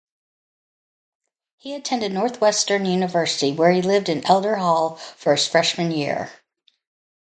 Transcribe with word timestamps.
He 1.57 1.75
attended 1.75 2.11
Northwestern 2.11 2.85
University, 2.87 3.51
where 3.51 3.71
he 3.71 3.83
lived 3.83 4.09
in 4.09 4.25
Elder 4.25 4.55
Hall 4.55 4.95
for 4.95 5.33
his 5.35 5.47
freshman 5.47 5.91
year. 5.91 6.31